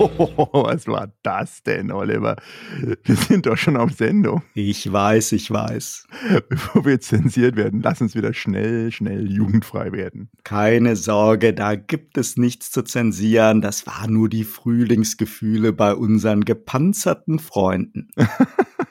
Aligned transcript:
was 0.52 0.86
war 0.86 1.12
das 1.22 1.62
denn, 1.62 1.92
Oliver? 1.92 2.36
Wir 3.04 3.16
sind 3.16 3.44
doch 3.44 3.56
schon 3.58 3.76
auf 3.76 3.92
Sendung. 3.92 4.42
Ich 4.54 4.90
weiß, 4.90 5.32
ich 5.32 5.50
weiß. 5.50 6.06
Bevor 6.48 6.86
wir 6.86 7.00
zensiert 7.00 7.56
werden, 7.56 7.82
lass 7.82 8.00
uns 8.00 8.14
wieder 8.14 8.32
schnell, 8.32 8.90
schnell 8.92 9.30
jugendfrei 9.30 9.92
werden. 9.92 10.30
Keine 10.42 10.96
Sorge, 10.96 11.52
da 11.52 11.74
gibt 11.74 12.16
es 12.16 12.38
nichts 12.38 12.70
zu 12.70 12.82
zensieren. 12.82 13.60
Das 13.60 13.86
war 13.86 14.08
nur 14.08 14.30
die 14.30 14.44
Frühlingsgefühle 14.44 15.74
bei 15.74 15.94
unseren 15.94 16.46
gepanzerten 16.46 17.38
Freunden. 17.38 18.08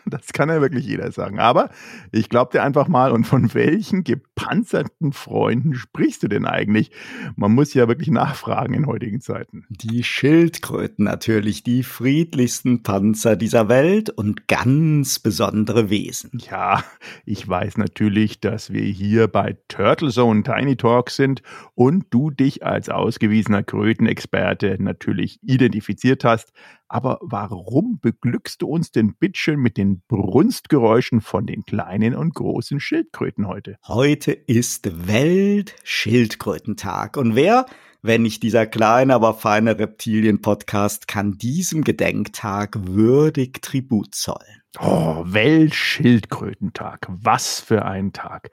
Das 0.09 0.33
kann 0.33 0.49
ja 0.49 0.61
wirklich 0.61 0.85
jeder 0.85 1.11
sagen. 1.11 1.39
Aber 1.39 1.69
ich 2.11 2.29
glaube 2.29 2.51
dir 2.51 2.63
einfach 2.63 2.87
mal, 2.87 3.11
und 3.11 3.25
von 3.25 3.53
welchen 3.53 4.03
gepanzerten 4.03 5.13
Freunden 5.13 5.75
sprichst 5.75 6.23
du 6.23 6.27
denn 6.27 6.45
eigentlich? 6.45 6.91
Man 7.35 7.53
muss 7.53 7.73
ja 7.73 7.87
wirklich 7.87 8.09
nachfragen 8.09 8.73
in 8.73 8.87
heutigen 8.87 9.21
Zeiten. 9.21 9.65
Die 9.69 10.03
Schildkröten 10.03 10.98
natürlich, 10.99 11.63
die 11.63 11.83
friedlichsten 11.83 12.83
Panzer 12.83 13.35
dieser 13.35 13.69
Welt 13.69 14.09
und 14.09 14.47
ganz 14.47 15.19
besondere 15.19 15.89
Wesen. 15.89 16.41
Ja, 16.49 16.83
ich 17.25 17.47
weiß 17.47 17.77
natürlich, 17.77 18.39
dass 18.39 18.71
wir 18.71 18.83
hier 18.83 19.27
bei 19.27 19.57
Turtle 19.67 20.11
Zone 20.11 20.43
Tiny 20.43 20.75
Talk 20.75 21.09
sind 21.09 21.41
und 21.75 22.05
du 22.09 22.31
dich 22.31 22.65
als 22.65 22.89
ausgewiesener 22.89 23.63
Krötenexperte 23.63 24.77
natürlich 24.79 25.39
identifiziert 25.41 26.23
hast. 26.23 26.51
Aber 26.87 27.19
warum 27.21 27.99
beglückst 28.01 28.63
du 28.63 28.67
uns 28.67 28.91
denn 28.91 29.13
bitteschön 29.13 29.59
mit 29.59 29.77
den 29.77 30.01
Brunstgeräuschen 30.07 31.21
von 31.21 31.45
den 31.45 31.63
kleinen 31.63 32.15
und 32.15 32.33
großen 32.33 32.79
Schildkröten 32.79 33.47
heute? 33.47 33.77
Heute 33.87 34.31
ist 34.31 35.07
Weltschildkrötentag. 35.07 37.15
Und 37.15 37.35
wer, 37.35 37.67
wenn 38.01 38.21
nicht 38.21 38.43
dieser 38.43 38.65
kleine, 38.65 39.15
aber 39.15 39.33
feine 39.33 39.77
Reptilien-Podcast, 39.77 41.07
kann 41.07 41.37
diesem 41.37 41.83
Gedenktag 41.83 42.75
würdig 42.87 43.61
Tribut 43.61 44.15
zollen? 44.15 44.61
Oh, 44.77 45.23
Weltschildkrötentag. 45.25 47.07
Was 47.09 47.59
für 47.59 47.85
ein 47.85 48.13
Tag. 48.13 48.51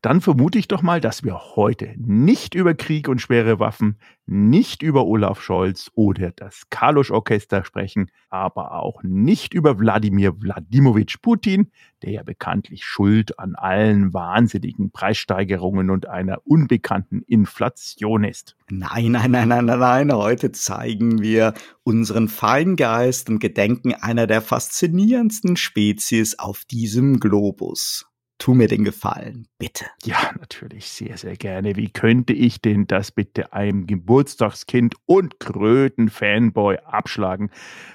Dann 0.00 0.22
vermute 0.22 0.58
ich 0.58 0.66
doch 0.66 0.80
mal, 0.80 1.02
dass 1.02 1.24
wir 1.24 1.56
heute 1.56 1.92
nicht 1.98 2.54
über 2.54 2.72
Krieg 2.72 3.06
und 3.06 3.20
schwere 3.20 3.60
Waffen, 3.60 3.98
nicht 4.24 4.82
über 4.82 5.04
Olaf 5.04 5.42
Scholz 5.42 5.90
oder 5.94 6.30
das 6.30 6.62
Kalusch-Orchester 6.70 7.64
sprechen, 7.64 8.10
aber 8.30 8.72
auch 8.72 9.02
nicht 9.02 9.52
über 9.52 9.78
Wladimir 9.78 10.40
Wladimowitsch 10.40 11.16
Putin, 11.20 11.70
der 12.02 12.12
ja 12.12 12.22
bekanntlich 12.22 12.84
schuld 12.84 13.38
an 13.38 13.54
allen 13.54 14.14
wahnsinnigen 14.14 14.90
Preissteigerungen 14.90 15.90
und 15.90 16.08
einer 16.08 16.46
unbekannten 16.46 17.22
Inflation 17.22 18.24
ist. 18.24 18.56
Nein, 18.70 19.12
nein, 19.12 19.30
nein, 19.30 19.48
nein, 19.48 19.64
nein, 19.64 19.78
nein. 19.78 20.12
Heute 20.12 20.52
zeigen 20.52 21.20
wir 21.22 21.54
unseren 21.82 22.28
Feingeist 22.28 23.30
und 23.30 23.38
gedenken 23.38 23.94
einer 23.94 24.26
der 24.26 24.42
faszinierendsten 24.42 25.56
Spezies 25.58 26.38
auf 26.38 26.64
diesem 26.64 27.20
Globus. 27.20 28.06
Tu 28.38 28.54
mir 28.54 28.68
den 28.68 28.84
Gefallen, 28.84 29.48
bitte. 29.58 29.86
Ja, 30.04 30.30
natürlich, 30.38 30.86
sehr, 30.90 31.18
sehr 31.18 31.36
gerne. 31.36 31.74
Wie 31.74 31.90
könnte 31.90 32.32
ich 32.32 32.62
denn 32.62 32.86
das 32.86 33.10
bitte 33.10 33.52
einem 33.52 33.88
Geburtstagskind 33.88 34.94
und 35.06 35.40
Kröten-Fanboy 35.40 36.78
abschlagen? 36.84 37.50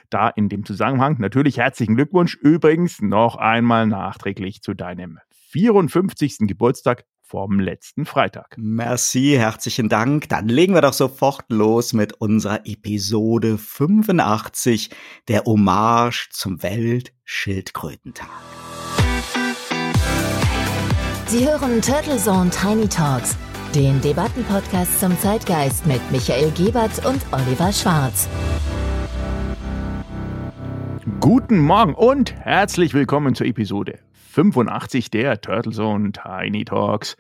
Da 0.10 0.28
in 0.28 0.50
dem 0.50 0.66
Zusammenhang 0.66 1.16
natürlich 1.20 1.60
herzlichen 1.60 1.96
Glückwunsch 1.96 2.36
übrigens 2.36 3.02
noch 3.02 3.38
einmal 3.38 3.88
nachträglich 3.88 4.62
zu 4.62 4.74
deinem 4.74 5.20
54. 5.52 6.40
Geburtstag 6.40 7.06
vom 7.34 7.60
letzten 7.60 8.06
Freitag. 8.06 8.54
Merci, 8.58 9.34
herzlichen 9.36 9.90
Dank. 9.90 10.30
Dann 10.30 10.48
legen 10.48 10.76
wir 10.76 10.82
doch 10.82 10.94
sofort 10.94 11.46
los 11.50 11.92
mit 11.94 12.14
unserer 12.14 12.68
Episode 12.68 13.58
85, 13.58 14.92
der 15.28 15.44
Hommage 15.46 16.30
zum 16.30 16.62
Weltschildkrötentag. 16.62 18.30
Sie 21.26 21.48
hören 21.48 21.82
Turtle 21.82 22.18
Zone 22.18 22.52
Tiny 22.52 22.88
Talks, 22.88 23.36
den 23.74 24.00
Debattenpodcast 24.02 25.00
zum 25.00 25.18
Zeitgeist 25.18 25.88
mit 25.88 26.02
Michael 26.12 26.52
Gebert 26.52 27.04
und 27.04 27.20
Oliver 27.32 27.74
Schwarz. 27.74 28.30
Guten 31.20 31.58
Morgen 31.58 31.96
und 31.96 32.36
herzlich 32.36 32.94
willkommen 32.94 33.34
zur 33.34 33.48
Episode 33.48 33.98
85 34.34 35.12
der 35.12 35.40
Turtle 35.42 35.72
Zone 35.72 36.12
Tiny 36.12 36.66
Talks. 36.66 37.16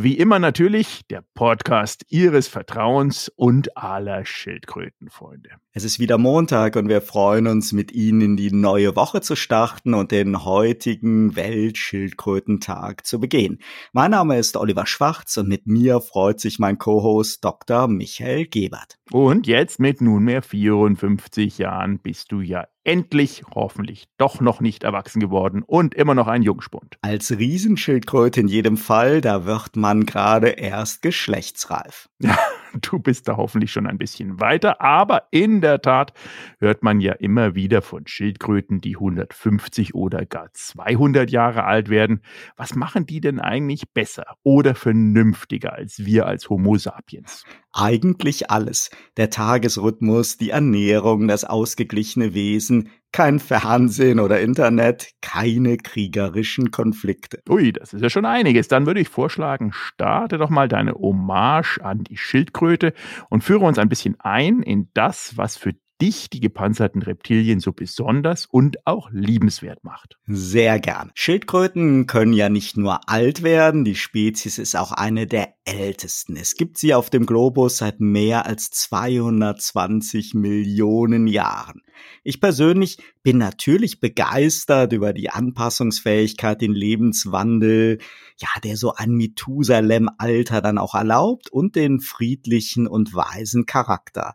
Wie 0.00 0.16
immer 0.16 0.38
natürlich 0.38 1.00
der 1.10 1.24
Podcast 1.34 2.04
Ihres 2.08 2.46
Vertrauens 2.46 3.32
und 3.34 3.76
aller 3.76 4.24
Schildkrötenfreunde. 4.24 5.50
Es 5.72 5.82
ist 5.82 5.98
wieder 5.98 6.18
Montag 6.18 6.76
und 6.76 6.88
wir 6.88 7.00
freuen 7.00 7.48
uns, 7.48 7.72
mit 7.72 7.90
Ihnen 7.90 8.20
in 8.20 8.36
die 8.36 8.52
neue 8.52 8.94
Woche 8.94 9.22
zu 9.22 9.34
starten 9.34 9.94
und 9.94 10.12
den 10.12 10.44
heutigen 10.44 11.34
Weltschildkrötentag 11.34 13.06
zu 13.06 13.18
begehen. 13.18 13.58
Mein 13.92 14.12
Name 14.12 14.38
ist 14.38 14.56
Oliver 14.56 14.86
Schwarz 14.86 15.36
und 15.36 15.48
mit 15.48 15.66
mir 15.66 16.00
freut 16.00 16.38
sich 16.38 16.60
mein 16.60 16.78
Co-Host 16.78 17.44
Dr. 17.44 17.88
Michael 17.88 18.46
Gebert. 18.46 18.98
Und 19.10 19.48
jetzt 19.48 19.80
mit 19.80 20.00
nunmehr 20.00 20.42
54 20.42 21.58
Jahren 21.58 21.98
bist 21.98 22.30
du 22.30 22.40
ja 22.40 22.68
endlich, 22.84 23.42
hoffentlich 23.54 24.08
doch 24.16 24.40
noch 24.40 24.60
nicht 24.60 24.82
erwachsen 24.82 25.20
geworden 25.20 25.62
und 25.62 25.94
immer 25.94 26.14
noch 26.14 26.26
ein 26.26 26.42
Jungspund. 26.42 26.96
Als 27.02 27.30
Riesenschildkröte 27.30 28.40
in 28.40 28.48
jedem 28.48 28.78
Fall, 28.78 29.20
da 29.20 29.44
wird 29.44 29.76
man 29.76 29.87
gerade 29.94 30.48
erst 30.48 31.02
geschlechtsreif. 31.02 32.08
Ja, 32.20 32.36
du 32.80 32.98
bist 32.98 33.28
da 33.28 33.36
hoffentlich 33.36 33.72
schon 33.72 33.86
ein 33.86 33.98
bisschen 33.98 34.40
weiter, 34.40 34.80
aber 34.80 35.28
in 35.30 35.60
der 35.60 35.80
Tat 35.80 36.12
hört 36.58 36.82
man 36.82 37.00
ja 37.00 37.12
immer 37.12 37.54
wieder 37.54 37.80
von 37.80 38.06
Schildkröten, 38.06 38.80
die 38.80 38.96
150 38.96 39.94
oder 39.94 40.26
gar 40.26 40.48
200 40.52 41.30
Jahre 41.30 41.64
alt 41.64 41.88
werden. 41.88 42.22
Was 42.56 42.74
machen 42.74 43.06
die 43.06 43.20
denn 43.20 43.40
eigentlich 43.40 43.92
besser 43.92 44.36
oder 44.42 44.74
vernünftiger 44.74 45.72
als 45.72 46.04
wir 46.04 46.26
als 46.26 46.50
Homo 46.50 46.76
sapiens? 46.76 47.44
Eigentlich 47.72 48.50
alles. 48.50 48.90
Der 49.16 49.30
Tagesrhythmus, 49.30 50.36
die 50.36 50.50
Ernährung, 50.50 51.28
das 51.28 51.44
ausgeglichene 51.44 52.34
Wesen, 52.34 52.90
kein 53.12 53.40
Fernsehen 53.40 54.20
oder 54.20 54.40
Internet, 54.40 55.10
keine 55.20 55.76
kriegerischen 55.76 56.70
Konflikte. 56.70 57.42
Ui, 57.48 57.72
das 57.72 57.94
ist 57.94 58.02
ja 58.02 58.10
schon 58.10 58.26
einiges. 58.26 58.68
Dann 58.68 58.86
würde 58.86 59.00
ich 59.00 59.08
vorschlagen, 59.08 59.72
starte 59.72 60.38
doch 60.38 60.50
mal 60.50 60.68
deine 60.68 60.92
Hommage 60.92 61.78
an 61.82 62.04
die 62.04 62.16
Schildkröte 62.16 62.92
und 63.30 63.42
führe 63.42 63.64
uns 63.64 63.78
ein 63.78 63.88
bisschen 63.88 64.16
ein 64.20 64.62
in 64.62 64.88
das, 64.94 65.36
was 65.36 65.56
für 65.56 65.72
dich 66.00 66.30
die 66.30 66.40
gepanzerten 66.40 67.02
Reptilien 67.02 67.60
so 67.60 67.72
besonders 67.72 68.46
und 68.46 68.86
auch 68.86 69.10
liebenswert 69.10 69.84
macht. 69.84 70.16
Sehr 70.26 70.78
gern. 70.80 71.10
Schildkröten 71.14 72.06
können 72.06 72.32
ja 72.32 72.48
nicht 72.48 72.76
nur 72.76 73.08
alt 73.08 73.42
werden, 73.42 73.84
die 73.84 73.94
Spezies 73.94 74.58
ist 74.58 74.76
auch 74.76 74.92
eine 74.92 75.26
der 75.26 75.54
ältesten. 75.64 76.36
Es 76.36 76.54
gibt 76.54 76.78
sie 76.78 76.94
auf 76.94 77.10
dem 77.10 77.26
Globus 77.26 77.78
seit 77.78 78.00
mehr 78.00 78.46
als 78.46 78.70
220 78.70 80.34
Millionen 80.34 81.26
Jahren. 81.26 81.82
Ich 82.22 82.40
persönlich 82.40 82.98
bin 83.22 83.38
natürlich 83.38 84.00
begeistert 84.00 84.92
über 84.92 85.12
die 85.12 85.30
Anpassungsfähigkeit, 85.30 86.60
den 86.60 86.72
Lebenswandel, 86.72 87.98
ja, 88.38 88.48
der 88.62 88.76
so 88.76 88.94
ein 88.94 89.12
Methusalem-Alter 89.12 90.60
dann 90.60 90.78
auch 90.78 90.94
erlaubt 90.94 91.50
und 91.50 91.74
den 91.74 92.00
friedlichen 92.00 92.86
und 92.86 93.14
weisen 93.14 93.66
Charakter. 93.66 94.34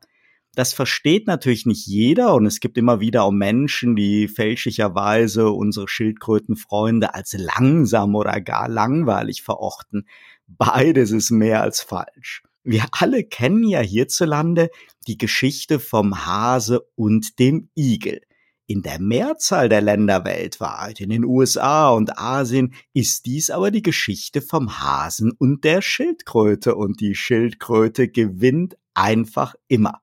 Das 0.56 0.74
versteht 0.74 1.26
natürlich 1.26 1.66
nicht 1.66 1.88
jeder 1.88 2.36
und 2.36 2.46
es 2.46 2.60
gibt 2.60 2.78
immer 2.78 3.00
wieder 3.00 3.24
auch 3.24 3.32
Menschen, 3.32 3.96
die 3.96 4.28
fälschlicherweise 4.28 5.50
unsere 5.50 5.88
Schildkrötenfreunde 5.88 7.16
als 7.16 7.34
langsam 7.34 8.14
oder 8.14 8.40
gar 8.40 8.70
langweilig 8.70 9.42
verorten. 9.42 10.08
Beides 10.46 11.10
ist 11.10 11.32
mehr 11.32 11.64
als 11.64 11.82
falsch. 11.82 12.44
Wir 12.64 12.86
alle 12.92 13.24
kennen 13.24 13.68
ja 13.68 13.80
hierzulande 13.80 14.70
die 15.08 15.18
Geschichte 15.18 15.80
vom 15.80 16.26
Hase 16.26 16.88
und 16.96 17.40
dem 17.40 17.70
Igel. 17.76 18.22
In 18.68 18.84
der 18.84 19.00
Mehrzahl 19.00 19.68
der 19.70 19.82
Länder 19.82 20.24
weltweit, 20.24 21.02
in 21.02 21.10
den 21.10 21.26
USA 21.26 21.90
und 21.90 22.18
Asien, 22.18 22.76
ist 22.94 23.26
dies 23.26 23.50
aber 23.50 23.72
die 23.72 23.82
Geschichte 23.82 24.42
vom 24.42 24.80
Hasen 24.80 25.32
und 25.32 25.64
der 25.64 25.82
Schildkröte 25.82 26.76
und 26.76 27.02
die 27.02 27.16
Schildkröte 27.16 28.08
gewinnt 28.08 28.78
einfach 28.94 29.56
immer. 29.68 30.03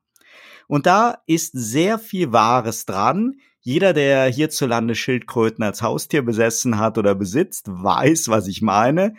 Und 0.71 0.87
da 0.87 1.19
ist 1.27 1.51
sehr 1.53 1.99
viel 1.99 2.31
Wahres 2.31 2.87
dran. 2.87 3.41
Jeder, 3.59 3.93
der 3.93 4.27
hierzulande 4.27 4.95
Schildkröten 4.95 5.65
als 5.65 5.83
Haustier 5.83 6.23
besessen 6.23 6.79
hat 6.79 6.97
oder 6.97 7.17
besitzt, 7.17 7.65
weiß, 7.67 8.29
was 8.29 8.47
ich 8.47 8.63
meine. 8.63 9.17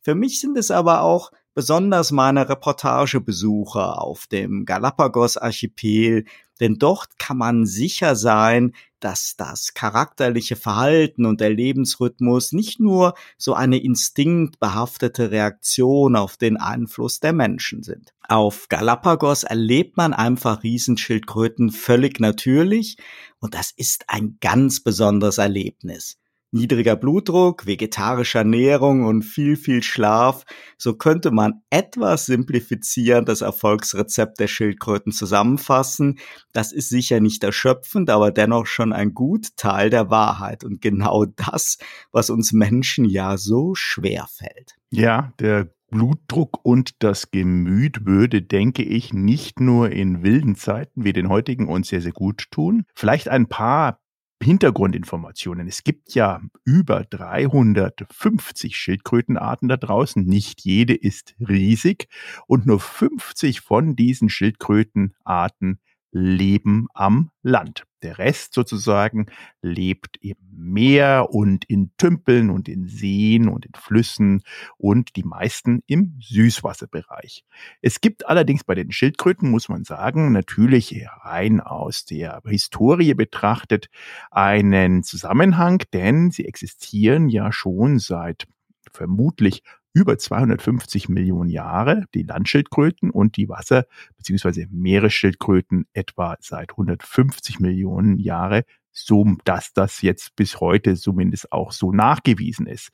Für 0.00 0.14
mich 0.14 0.40
sind 0.40 0.56
es 0.56 0.70
aber 0.70 1.00
auch 1.00 1.32
besonders 1.54 2.12
meine 2.12 2.48
Reportagebesuche 2.48 3.98
auf 3.98 4.28
dem 4.28 4.64
Galapagos-Archipel, 4.64 6.24
denn 6.60 6.76
dort 6.78 7.18
kann 7.18 7.36
man 7.36 7.66
sicher 7.66 8.14
sein, 8.14 8.72
dass 9.04 9.36
das 9.36 9.74
charakterliche 9.74 10.56
Verhalten 10.56 11.26
und 11.26 11.40
der 11.40 11.50
Lebensrhythmus 11.50 12.52
nicht 12.52 12.80
nur 12.80 13.14
so 13.36 13.54
eine 13.54 13.78
instinktbehaftete 13.78 15.30
Reaktion 15.30 16.16
auf 16.16 16.36
den 16.36 16.56
Einfluss 16.56 17.20
der 17.20 17.32
Menschen 17.32 17.82
sind. 17.82 18.14
Auf 18.28 18.68
Galapagos 18.68 19.42
erlebt 19.44 19.96
man 19.96 20.14
einfach 20.14 20.62
Riesenschildkröten 20.62 21.70
völlig 21.70 22.20
natürlich 22.20 22.96
und 23.40 23.54
das 23.54 23.72
ist 23.72 24.04
ein 24.08 24.38
ganz 24.40 24.80
besonderes 24.80 25.38
Erlebnis 25.38 26.18
niedriger 26.52 26.96
Blutdruck, 26.96 27.66
vegetarische 27.66 28.38
Ernährung 28.38 29.04
und 29.04 29.22
viel, 29.22 29.56
viel 29.56 29.82
Schlaf. 29.82 30.44
So 30.78 30.94
könnte 30.94 31.30
man 31.30 31.62
etwas 31.70 32.26
simplifizieren 32.26 33.24
das 33.24 33.40
Erfolgsrezept 33.40 34.38
der 34.38 34.48
Schildkröten 34.48 35.12
zusammenfassen. 35.12 36.18
Das 36.52 36.72
ist 36.72 36.90
sicher 36.90 37.20
nicht 37.20 37.42
erschöpfend, 37.42 38.10
aber 38.10 38.30
dennoch 38.30 38.66
schon 38.66 38.92
ein 38.92 39.14
gut 39.14 39.56
Teil 39.56 39.90
der 39.90 40.10
Wahrheit 40.10 40.62
und 40.62 40.80
genau 40.80 41.24
das, 41.24 41.78
was 42.12 42.30
uns 42.30 42.52
Menschen 42.52 43.06
ja 43.06 43.36
so 43.36 43.74
schwer 43.74 44.26
fällt. 44.30 44.76
Ja, 44.90 45.32
der 45.40 45.70
Blutdruck 45.92 46.64
und 46.64 47.02
das 47.02 47.30
Gemüt 47.30 48.06
würde, 48.06 48.40
denke 48.40 48.82
ich, 48.82 49.12
nicht 49.12 49.60
nur 49.60 49.90
in 49.90 50.22
wilden 50.22 50.56
Zeiten 50.56 51.04
wie 51.04 51.12
den 51.12 51.28
heutigen 51.28 51.68
uns 51.68 51.88
sehr, 51.88 52.00
sehr 52.00 52.12
gut 52.12 52.50
tun. 52.50 52.84
Vielleicht 52.94 53.28
ein 53.28 53.46
paar 53.46 54.01
Hintergrundinformationen. 54.42 55.68
Es 55.68 55.84
gibt 55.84 56.14
ja 56.14 56.40
über 56.64 57.04
350 57.04 58.76
Schildkrötenarten 58.76 59.68
da 59.68 59.76
draußen. 59.76 60.24
Nicht 60.24 60.62
jede 60.62 60.94
ist 60.94 61.34
riesig 61.40 62.08
und 62.46 62.66
nur 62.66 62.80
50 62.80 63.60
von 63.60 63.96
diesen 63.96 64.28
Schildkrötenarten 64.28 65.80
leben 66.10 66.88
am 66.92 67.30
Land. 67.42 67.84
Der 68.02 68.18
Rest 68.18 68.54
sozusagen 68.54 69.26
lebt 69.60 70.16
im 70.20 70.36
Meer 70.50 71.28
und 71.30 71.64
in 71.64 71.92
Tümpeln 71.96 72.50
und 72.50 72.68
in 72.68 72.86
Seen 72.86 73.48
und 73.48 73.66
in 73.66 73.72
Flüssen 73.74 74.42
und 74.76 75.16
die 75.16 75.24
meisten 75.24 75.82
im 75.86 76.18
Süßwasserbereich. 76.20 77.44
Es 77.80 78.00
gibt 78.00 78.26
allerdings 78.26 78.64
bei 78.64 78.74
den 78.74 78.92
Schildkröten, 78.92 79.50
muss 79.50 79.68
man 79.68 79.84
sagen, 79.84 80.32
natürlich 80.32 81.06
rein 81.22 81.60
aus 81.60 82.04
der 82.04 82.42
Historie 82.46 83.14
betrachtet 83.14 83.88
einen 84.30 85.02
Zusammenhang, 85.02 85.82
denn 85.92 86.30
sie 86.30 86.44
existieren 86.44 87.28
ja 87.28 87.52
schon 87.52 87.98
seit 87.98 88.46
vermutlich 88.90 89.62
über 89.92 90.18
250 90.18 91.08
Millionen 91.08 91.50
Jahre, 91.50 92.04
die 92.14 92.22
Landschildkröten 92.22 93.10
und 93.10 93.36
die 93.36 93.48
Wasser- 93.48 93.86
bzw. 94.16 94.66
Meeresschildkröten 94.70 95.86
etwa 95.92 96.36
seit 96.40 96.72
150 96.72 97.60
Millionen 97.60 98.18
Jahre 98.18 98.64
so 98.92 99.26
dass 99.44 99.72
das 99.72 100.02
jetzt 100.02 100.36
bis 100.36 100.60
heute 100.60 100.94
zumindest 100.96 101.50
auch 101.52 101.72
so 101.72 101.92
nachgewiesen 101.92 102.66
ist. 102.66 102.90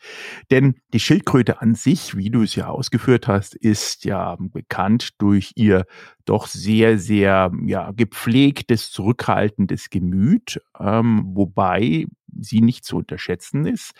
Denn 0.51 0.77
die 0.93 1.01
Schildkröte 1.01 1.61
an 1.61 1.75
sich, 1.75 2.17
wie 2.17 2.31
du 2.31 2.43
es 2.43 2.55
ja 2.55 2.69
ausgeführt 2.69 3.27
hast, 3.27 3.55
ist 3.55 4.05
ja 4.05 4.37
bekannt 4.39 5.21
durch 5.21 5.53
ihr 5.57 5.87
doch 6.25 6.47
sehr, 6.47 6.99
sehr 6.99 7.51
ja, 7.65 7.91
gepflegtes, 7.93 8.91
zurückhaltendes 8.91 9.91
Gemüt, 9.91 10.61
ähm, 10.79 11.25
wobei 11.35 12.07
sie 12.41 12.61
nicht 12.61 12.85
zu 12.85 12.97
unterschätzen 12.97 13.67
ist. 13.67 13.93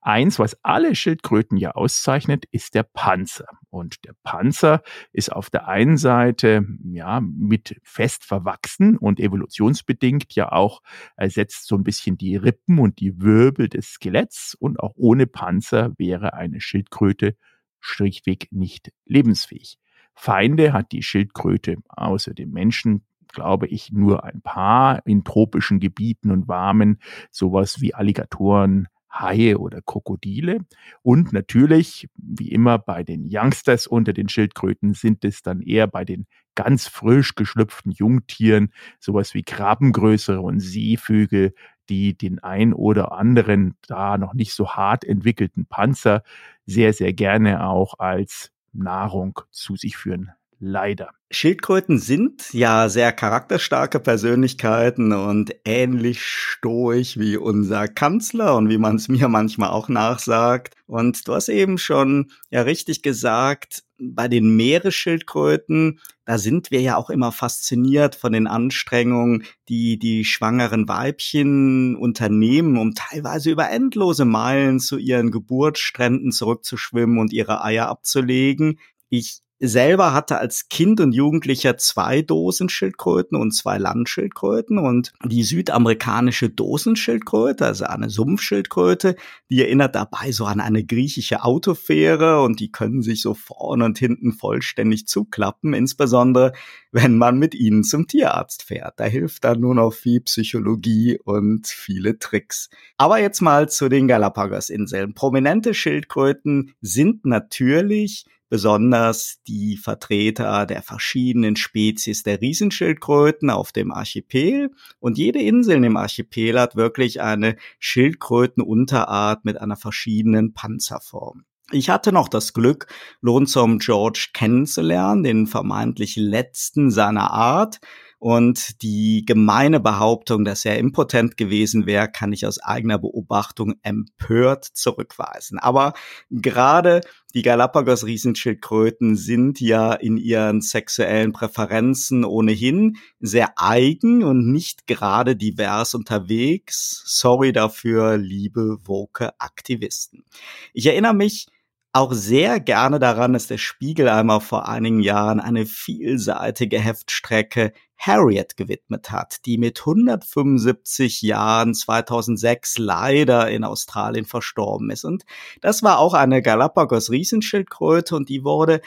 Eins, 0.00 0.38
was 0.38 0.56
alle 0.62 0.94
Schildkröten 0.94 1.56
ja 1.56 1.72
auszeichnet, 1.72 2.44
ist 2.50 2.74
der 2.74 2.82
Panzer. 2.82 3.46
Und 3.70 4.04
der 4.04 4.14
Panzer 4.22 4.82
ist 5.12 5.32
auf 5.32 5.50
der 5.50 5.68
einen 5.68 5.96
Seite 5.96 6.66
ja 6.84 7.20
mit 7.20 7.76
fest 7.82 8.24
verwachsen 8.24 8.96
und 8.96 9.20
evolutionsbedingt 9.20 10.34
ja 10.34 10.52
auch 10.52 10.82
ersetzt 11.16 11.66
so 11.66 11.76
ein 11.76 11.84
bisschen 11.84 12.16
die 12.16 12.36
Rippen 12.36 12.78
und 12.78 13.00
die 13.00 13.20
Wirbel 13.20 13.68
des 13.68 13.92
Skeletts. 13.92 14.54
Und 14.58 14.80
auch 14.80 14.92
ohne 14.96 15.26
Panzer 15.26 15.92
wäre 15.98 16.34
eine 16.34 16.60
Schildkröte 16.60 17.36
schlichtweg 17.80 18.48
nicht 18.50 18.92
lebensfähig. 19.04 19.78
Feinde 20.14 20.72
hat 20.72 20.92
die 20.92 21.02
Schildkröte 21.02 21.76
außer 21.88 22.34
dem 22.34 22.50
Menschen 22.50 23.04
glaube 23.34 23.66
ich, 23.66 23.92
nur 23.92 24.24
ein 24.24 24.40
paar 24.40 25.04
in 25.06 25.24
tropischen 25.24 25.80
Gebieten 25.80 26.30
und 26.30 26.48
warmen, 26.48 26.98
sowas 27.30 27.80
wie 27.80 27.94
Alligatoren, 27.94 28.88
Haie 29.14 29.58
oder 29.58 29.80
Krokodile. 29.80 30.60
Und 31.02 31.32
natürlich, 31.32 32.08
wie 32.16 32.50
immer 32.50 32.78
bei 32.78 33.04
den 33.04 33.28
Youngsters 33.30 33.86
unter 33.86 34.12
den 34.12 34.28
Schildkröten, 34.28 34.94
sind 34.94 35.24
es 35.24 35.42
dann 35.42 35.60
eher 35.60 35.86
bei 35.86 36.04
den 36.04 36.26
ganz 36.54 36.86
frisch 36.88 37.34
geschlüpften 37.34 37.92
Jungtieren, 37.92 38.72
sowas 38.98 39.34
wie 39.34 39.42
Krabbengrößere 39.42 40.40
und 40.40 40.60
Seevögel, 40.60 41.54
die 41.88 42.16
den 42.16 42.38
ein 42.38 42.72
oder 42.72 43.12
anderen 43.12 43.76
da 43.86 44.18
noch 44.18 44.34
nicht 44.34 44.54
so 44.54 44.70
hart 44.70 45.04
entwickelten 45.04 45.66
Panzer 45.66 46.22
sehr, 46.66 46.92
sehr 46.92 47.12
gerne 47.12 47.66
auch 47.66 47.98
als 47.98 48.50
Nahrung 48.72 49.40
zu 49.50 49.76
sich 49.76 49.96
führen 49.96 50.32
Leider. 50.66 51.10
Schildkröten 51.30 51.98
sind 51.98 52.50
ja 52.54 52.88
sehr 52.88 53.12
charakterstarke 53.12 54.00
Persönlichkeiten 54.00 55.12
und 55.12 55.54
ähnlich 55.66 56.22
stoisch 56.22 57.18
wie 57.18 57.36
unser 57.36 57.86
Kanzler 57.86 58.56
und 58.56 58.70
wie 58.70 58.78
man 58.78 58.96
es 58.96 59.08
mir 59.10 59.28
manchmal 59.28 59.68
auch 59.68 59.90
nachsagt. 59.90 60.74
Und 60.86 61.28
du 61.28 61.34
hast 61.34 61.50
eben 61.50 61.76
schon 61.76 62.30
ja 62.50 62.62
richtig 62.62 63.02
gesagt, 63.02 63.82
bei 63.98 64.26
den 64.26 64.56
Meeresschildkröten, 64.56 66.00
da 66.24 66.38
sind 66.38 66.70
wir 66.70 66.80
ja 66.80 66.96
auch 66.96 67.10
immer 67.10 67.30
fasziniert 67.30 68.14
von 68.14 68.32
den 68.32 68.46
Anstrengungen, 68.46 69.44
die 69.68 69.98
die 69.98 70.24
schwangeren 70.24 70.88
Weibchen 70.88 71.94
unternehmen, 71.94 72.78
um 72.78 72.94
teilweise 72.94 73.50
über 73.50 73.68
endlose 73.68 74.24
Meilen 74.24 74.80
zu 74.80 74.96
ihren 74.96 75.30
Geburtsstränden 75.30 76.32
zurückzuschwimmen 76.32 77.18
und 77.18 77.34
ihre 77.34 77.62
Eier 77.62 77.88
abzulegen. 77.88 78.78
Ich 79.10 79.43
selber 79.68 80.12
hatte 80.12 80.38
als 80.38 80.68
Kind 80.68 81.00
und 81.00 81.12
Jugendlicher 81.12 81.76
zwei 81.76 82.22
Dosenschildkröten 82.22 83.36
und 83.36 83.52
zwei 83.52 83.78
Landschildkröten 83.78 84.78
und 84.78 85.12
die 85.24 85.42
südamerikanische 85.42 86.50
Dosenschildkröte, 86.50 87.66
also 87.66 87.84
eine 87.84 88.10
Sumpfschildkröte, 88.10 89.16
die 89.50 89.62
erinnert 89.62 89.94
dabei 89.94 90.32
so 90.32 90.46
an 90.46 90.60
eine 90.60 90.84
griechische 90.84 91.44
Autofähre 91.44 92.42
und 92.42 92.60
die 92.60 92.70
können 92.70 93.02
sich 93.02 93.22
so 93.22 93.34
vorne 93.34 93.84
und 93.84 93.98
hinten 93.98 94.32
vollständig 94.32 95.06
zuklappen, 95.06 95.74
insbesondere 95.74 96.52
wenn 96.92 97.18
man 97.18 97.38
mit 97.38 97.54
ihnen 97.54 97.82
zum 97.82 98.06
Tierarzt 98.06 98.62
fährt. 98.62 99.00
Da 99.00 99.04
hilft 99.04 99.44
dann 99.44 99.60
nur 99.60 99.74
noch 99.74 99.92
viel 99.92 100.20
Psychologie 100.20 101.18
und 101.24 101.66
viele 101.66 102.18
Tricks. 102.18 102.70
Aber 102.96 103.18
jetzt 103.18 103.40
mal 103.40 103.68
zu 103.68 103.88
den 103.88 104.06
Galapagos-Inseln. 104.06 105.14
Prominente 105.14 105.74
Schildkröten 105.74 106.74
sind 106.80 107.24
natürlich 107.24 108.26
besonders 108.54 109.42
die 109.48 109.76
Vertreter 109.76 110.64
der 110.64 110.80
verschiedenen 110.80 111.56
Spezies 111.56 112.22
der 112.22 112.40
Riesenschildkröten 112.40 113.50
auf 113.50 113.72
dem 113.72 113.90
Archipel. 113.90 114.70
Und 115.00 115.18
jede 115.18 115.40
Insel 115.40 115.82
im 115.82 115.96
Archipel 115.96 116.60
hat 116.60 116.76
wirklich 116.76 117.20
eine 117.20 117.56
Schildkrötenunterart 117.80 119.44
mit 119.44 119.60
einer 119.60 119.74
verschiedenen 119.74 120.54
Panzerform. 120.54 121.42
Ich 121.72 121.90
hatte 121.90 122.12
noch 122.12 122.28
das 122.28 122.52
Glück, 122.52 122.86
Lonesome 123.22 123.78
George 123.78 124.28
kennenzulernen, 124.32 125.24
den 125.24 125.46
vermeintlich 125.48 126.14
letzten 126.14 126.92
seiner 126.92 127.32
Art. 127.32 127.80
Und 128.24 128.80
die 128.80 129.26
gemeine 129.26 129.80
Behauptung, 129.80 130.46
dass 130.46 130.64
er 130.64 130.78
impotent 130.78 131.36
gewesen 131.36 131.84
wäre, 131.84 132.10
kann 132.10 132.32
ich 132.32 132.46
aus 132.46 132.58
eigener 132.58 132.98
Beobachtung 132.98 133.74
empört 133.82 134.64
zurückweisen. 134.64 135.58
Aber 135.58 135.92
gerade 136.30 137.02
die 137.34 137.42
Galapagos-Riesenschildkröten 137.42 139.16
sind 139.16 139.60
ja 139.60 139.92
in 139.92 140.16
ihren 140.16 140.62
sexuellen 140.62 141.32
Präferenzen 141.34 142.24
ohnehin 142.24 142.96
sehr 143.20 143.52
eigen 143.56 144.24
und 144.24 144.50
nicht 144.50 144.86
gerade 144.86 145.36
divers 145.36 145.92
unterwegs. 145.92 147.02
Sorry 147.04 147.52
dafür, 147.52 148.16
liebe 148.16 148.78
woke 148.84 149.38
Aktivisten. 149.38 150.24
Ich 150.72 150.86
erinnere 150.86 151.12
mich 151.12 151.48
auch 151.92 152.12
sehr 152.12 152.58
gerne 152.58 152.98
daran, 152.98 153.34
dass 153.34 153.46
der 153.46 153.58
Spiegel 153.58 154.08
einmal 154.08 154.40
vor 154.40 154.66
einigen 154.68 155.00
Jahren 155.00 155.38
eine 155.38 155.64
vielseitige 155.64 156.80
Heftstrecke 156.80 157.72
Harriet 158.06 158.56
gewidmet 158.56 159.10
hat, 159.10 159.46
die 159.46 159.58
mit 159.58 159.80
175 159.80 161.22
Jahren 161.22 161.74
2006 161.74 162.78
leider 162.78 163.50
in 163.50 163.64
Australien 163.64 164.24
verstorben 164.24 164.90
ist. 164.90 165.04
Und 165.04 165.24
das 165.60 165.82
war 165.82 165.98
auch 165.98 166.14
eine 166.14 166.42
Galapagos-Riesenschildkröte 166.42 168.14
und 168.16 168.28
die 168.28 168.44
wurde 168.44 168.80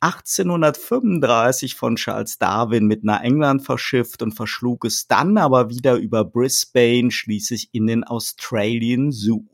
1835 0.00 1.74
von 1.74 1.96
Charles 1.96 2.38
Darwin 2.38 2.86
mit 2.86 3.02
nach 3.02 3.22
England 3.22 3.62
verschifft 3.62 4.22
und 4.22 4.32
verschlug 4.32 4.84
es 4.84 5.06
dann 5.06 5.38
aber 5.38 5.70
wieder 5.70 5.96
über 5.96 6.24
Brisbane 6.24 7.10
schließlich 7.10 7.70
in 7.72 7.86
den 7.86 8.04
Australian 8.04 9.10
Zoo. 9.10 9.44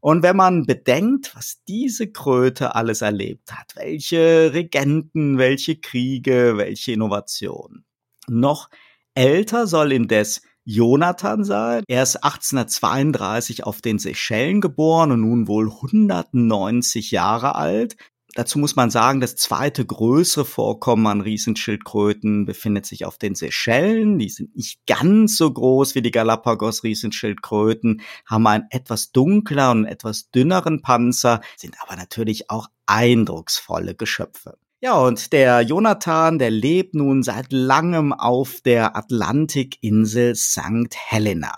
Und 0.00 0.22
wenn 0.22 0.36
man 0.36 0.64
bedenkt, 0.64 1.34
was 1.34 1.62
diese 1.66 2.10
Kröte 2.10 2.74
alles 2.74 3.02
erlebt 3.02 3.52
hat, 3.52 3.74
welche 3.76 4.52
Regenten, 4.52 5.38
welche 5.38 5.76
Kriege, 5.76 6.54
welche 6.56 6.92
Innovationen. 6.92 7.84
Noch 8.28 8.68
älter 9.14 9.66
soll 9.66 9.92
indes 9.92 10.42
Jonathan 10.64 11.44
sein. 11.44 11.82
Er 11.88 12.02
ist 12.02 12.16
1832 12.16 13.64
auf 13.64 13.80
den 13.80 13.98
Seychellen 13.98 14.60
geboren 14.60 15.12
und 15.12 15.22
nun 15.22 15.48
wohl 15.48 15.70
190 15.70 17.10
Jahre 17.10 17.54
alt. 17.54 17.96
Dazu 18.34 18.58
muss 18.58 18.76
man 18.76 18.90
sagen, 18.90 19.20
das 19.20 19.34
zweite 19.34 19.84
größere 19.84 20.44
Vorkommen 20.44 21.06
an 21.06 21.22
Riesenschildkröten 21.22 22.44
befindet 22.44 22.84
sich 22.86 23.06
auf 23.06 23.16
den 23.16 23.34
Seychellen. 23.34 24.18
Die 24.18 24.28
sind 24.28 24.54
nicht 24.54 24.86
ganz 24.86 25.38
so 25.38 25.50
groß 25.50 25.94
wie 25.94 26.02
die 26.02 26.10
Galapagos-Riesenschildkröten, 26.10 28.02
haben 28.26 28.46
einen 28.46 28.66
etwas 28.70 29.10
dunkler 29.10 29.70
und 29.70 29.86
etwas 29.86 30.30
dünneren 30.30 30.82
Panzer, 30.82 31.40
sind 31.56 31.76
aber 31.82 31.96
natürlich 31.96 32.50
auch 32.50 32.68
eindrucksvolle 32.86 33.94
Geschöpfe. 33.94 34.58
Ja, 34.80 34.96
und 34.96 35.32
der 35.32 35.62
Jonathan, 35.62 36.38
der 36.38 36.52
lebt 36.52 36.94
nun 36.94 37.24
seit 37.24 37.52
langem 37.52 38.12
auf 38.12 38.60
der 38.60 38.96
Atlantikinsel 38.96 40.36
St. 40.36 40.94
Helena. 40.94 41.52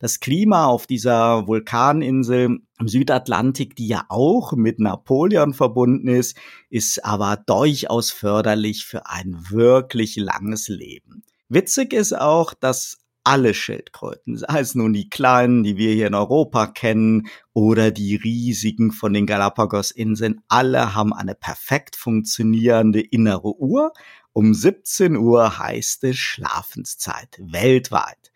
Das 0.00 0.20
Klima 0.20 0.66
auf 0.66 0.86
dieser 0.86 1.46
Vulkaninsel 1.46 2.58
im 2.78 2.88
Südatlantik, 2.88 3.74
die 3.74 3.88
ja 3.88 4.04
auch 4.10 4.52
mit 4.52 4.80
Napoleon 4.80 5.54
verbunden 5.54 6.08
ist, 6.08 6.36
ist 6.68 7.02
aber 7.06 7.42
durchaus 7.46 8.10
förderlich 8.10 8.84
für 8.84 9.06
ein 9.06 9.34
wirklich 9.48 10.16
langes 10.16 10.68
Leben. 10.68 11.22
Witzig 11.48 11.94
ist 11.94 12.12
auch, 12.12 12.52
dass 12.52 12.98
alle 13.28 13.52
Schildkröten, 13.52 14.38
sei 14.38 14.60
es 14.60 14.74
nun 14.74 14.94
die 14.94 15.10
kleinen, 15.10 15.62
die 15.62 15.76
wir 15.76 15.92
hier 15.92 16.06
in 16.06 16.14
Europa 16.14 16.66
kennen, 16.66 17.28
oder 17.52 17.90
die 17.90 18.16
riesigen 18.16 18.90
von 18.90 19.12
den 19.12 19.26
Galapagos-Inseln, 19.26 20.40
alle 20.48 20.94
haben 20.94 21.12
eine 21.12 21.34
perfekt 21.34 21.94
funktionierende 21.94 23.02
innere 23.02 23.54
Uhr. 23.60 23.92
Um 24.32 24.54
17 24.54 25.16
Uhr 25.16 25.58
heißt 25.58 26.04
es 26.04 26.16
Schlafenszeit 26.16 27.38
weltweit. 27.38 28.32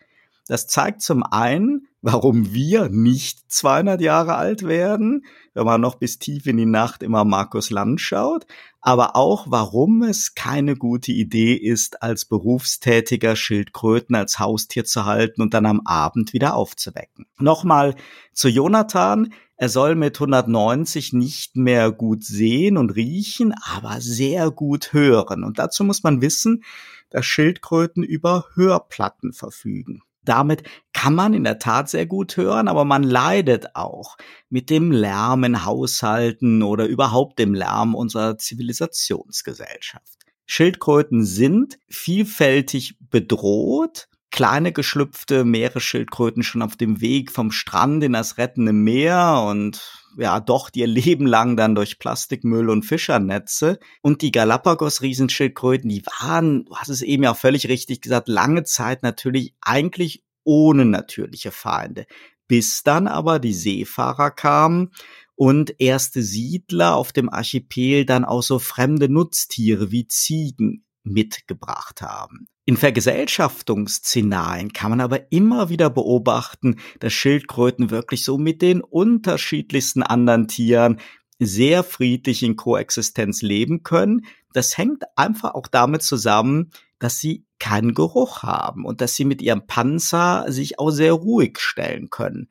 Das 0.47 0.67
zeigt 0.67 1.01
zum 1.01 1.23
einen, 1.23 1.89
warum 2.03 2.53
wir 2.53 2.89
nicht 2.89 3.51
200 3.51 4.01
Jahre 4.01 4.35
alt 4.35 4.67
werden, 4.67 5.25
wenn 5.55 5.65
man 5.65 5.81
noch 5.81 5.95
bis 5.95 6.19
tief 6.19 6.47
in 6.47 6.57
die 6.57 6.67
Nacht 6.67 7.03
immer 7.03 7.25
Markus 7.25 7.71
Land 7.71 8.01
schaut, 8.01 8.47
aber 8.81 9.15
auch, 9.15 9.47
warum 9.49 10.03
es 10.03 10.35
keine 10.35 10.75
gute 10.77 11.13
Idee 11.13 11.55
ist, 11.55 12.03
als 12.03 12.25
berufstätiger 12.25 13.37
Schildkröten 13.37 14.17
als 14.17 14.41
Haustier 14.41 14.85
zu 14.85 15.05
halten 15.05 15.41
und 15.41 15.55
dann 15.55 15.67
am 15.67 15.83
Abend 15.85 16.33
wieder 16.33 16.57
aufzuwecken. 16.57 17.27
Nochmal 17.39 17.95
zu 18.33 18.49
Jonathan. 18.49 19.33
Er 19.57 19.69
soll 19.69 19.95
mit 19.95 20.17
190 20.17 21.13
nicht 21.13 21.55
mehr 21.55 21.93
gut 21.93 22.25
sehen 22.25 22.77
und 22.77 22.91
riechen, 22.91 23.55
aber 23.77 24.01
sehr 24.01 24.51
gut 24.51 24.93
hören. 24.93 25.45
Und 25.45 25.61
dazu 25.61 25.85
muss 25.85 26.03
man 26.03 26.21
wissen, 26.21 26.65
dass 27.11 27.25
Schildkröten 27.25 28.03
über 28.03 28.47
Hörplatten 28.55 29.33
verfügen. 29.33 30.03
Damit 30.25 30.63
kann 30.93 31.15
man 31.15 31.35
in 31.35 31.45
der 31.45 31.59
Tat 31.59 31.89
sehr 31.91 32.07
gut 32.07 32.37
hören, 32.37 32.69
aber 32.69 32.85
man 32.85 33.03
leidet 33.03 33.75
auch 33.75 34.17
mit 34.49 34.71
dem 34.71 34.93
Lärm 34.93 35.45
in 35.45 35.65
Haushalten 35.65 36.63
oder 36.63 36.87
überhaupt 36.87 37.39
dem 37.39 37.55
Lärm 37.55 37.95
unserer 37.95 38.39
Zivilisationsgesellschaft. 38.39 40.19
Schildkröten 40.47 41.25
sind 41.25 41.79
vielfältig 41.89 42.97
bedroht. 43.01 44.09
Kleine 44.31 44.73
geschlüpfte 44.73 45.45
Meeresschildkröten 45.45 46.43
schon 46.43 46.63
auf 46.63 46.77
dem 46.77 47.01
Weg 47.01 47.31
vom 47.31 47.51
Strand 47.51 48.05
in 48.05 48.13
das 48.13 48.39
rettende 48.39 48.73
Meer 48.73 49.45
und 49.49 50.02
ja 50.17 50.41
doch 50.41 50.71
ihr 50.75 50.87
Leben 50.87 51.27
lang 51.27 51.57
dann 51.57 51.75
durch 51.75 51.99
Plastikmüll 51.99 52.71
und 52.71 52.85
Fischernetze. 52.85 53.79
Und 54.03 54.23
die 54.23 54.33
Galapagos-Riesenschildkröten, 54.33 55.89
die 55.89 56.05
waren, 56.07 56.65
du 56.65 56.77
hast 56.77 56.89
es 56.89 57.03
eben 57.03 57.23
ja 57.23 57.35
völlig 57.35 57.69
richtig 57.69 58.01
gesagt, 58.01 58.29
lange 58.29 58.65
Zeit 58.65 59.03
natürlich 59.03 59.55
eigentlich 59.61 60.25
ohne 60.45 60.85
natürliche 60.85 61.51
Feinde. 61.51 62.07
Bis 62.49 62.83
dann 62.83 63.07
aber 63.07 63.39
die 63.39 63.55
Seefahrer 63.55 64.31
kamen 64.31 64.91
und 65.35 65.81
erste 65.81 66.23
Siedler 66.23 66.97
auf 66.97 67.13
dem 67.13 67.31
Archipel 67.31 68.05
dann 68.05 68.25
auch 68.25 68.43
so 68.43 68.59
fremde 68.59 69.09
Nutztiere 69.09 69.91
wie 69.91 70.07
Ziegen 70.07 70.85
mitgebracht 71.05 72.03
haben. 72.03 72.47
In 72.65 72.77
Vergesellschaftungsszenarien 72.77 74.73
kann 74.73 74.91
man 74.91 75.01
aber 75.01 75.33
immer 75.33 75.69
wieder 75.69 75.91
beobachten, 75.91 76.77
dass 77.01 77.13
Schildkröten 77.13 77.91
wirklich 77.91 78.25
so 78.25 78.39
mit 78.39 78.63
den 78.63 78.81
unterschiedlichsten 78.83 80.03
anderen 80.03 80.47
Tieren 80.47 81.01
sehr 81.41 81.83
friedlich 81.83 82.45
in 82.45 82.55
Koexistenz 82.55 83.43
leben 83.43 83.83
können. 83.83 84.27
Das 84.53 84.79
hängt 84.79 85.03
einfach 85.17 85.55
auch 85.55 85.67
damit 85.67 86.03
zusammen, 86.03 86.71
dass 87.01 87.19
sie 87.19 87.45
keinen 87.59 87.95
Geruch 87.95 88.45
haben 88.45 88.85
und 88.85 89.01
dass 89.01 89.17
sie 89.17 89.25
mit 89.25 89.43
ihrem 89.43 89.67
Panzer 89.67 90.45
sich 90.49 90.79
auch 90.79 90.91
sehr 90.91 91.13
ruhig 91.15 91.59
stellen 91.59 92.11
können. 92.11 92.49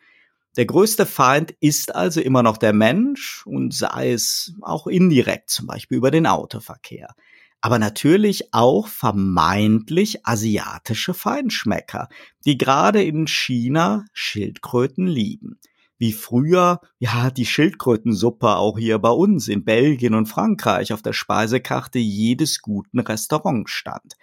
Der 0.57 0.65
größte 0.65 1.05
Feind 1.05 1.55
ist 1.61 1.95
also 1.95 2.19
immer 2.19 2.43
noch 2.43 2.57
der 2.57 2.73
Mensch 2.73 3.45
und 3.45 3.73
sei 3.73 4.11
es 4.11 4.53
auch 4.61 4.87
indirekt, 4.87 5.49
zum 5.49 5.67
Beispiel 5.67 5.97
über 5.97 6.11
den 6.11 6.27
Autoverkehr 6.27 7.15
aber 7.61 7.77
natürlich 7.77 8.53
auch 8.53 8.87
vermeintlich 8.87 10.25
asiatische 10.25 11.13
Feinschmecker, 11.13 12.09
die 12.45 12.57
gerade 12.57 13.03
in 13.03 13.27
China 13.27 14.05
Schildkröten 14.13 15.07
lieben. 15.07 15.59
Wie 15.99 16.13
früher, 16.13 16.81
ja, 16.97 17.29
die 17.29 17.45
Schildkrötensuppe 17.45 18.55
auch 18.55 18.79
hier 18.79 18.97
bei 18.97 19.11
uns 19.11 19.47
in 19.47 19.63
Belgien 19.63 20.15
und 20.15 20.25
Frankreich 20.25 20.93
auf 20.93 21.03
der 21.03 21.13
Speisekarte 21.13 21.99
jedes 21.99 22.63
guten 22.63 22.99
Restaurants 22.99 23.71
stand. 23.71 24.15